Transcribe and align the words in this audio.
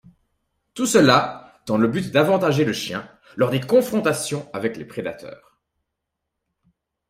Tout 0.73 0.87
cela 0.87 1.61
dans 1.67 1.77
le 1.77 1.87
but 1.87 2.09
d'avantager 2.09 2.65
le 2.65 2.73
chien 2.73 3.07
lors 3.35 3.51
des 3.51 3.61
confrontations 3.61 4.49
avec 4.51 4.75
les 4.75 4.85
prédateurs. 4.85 5.59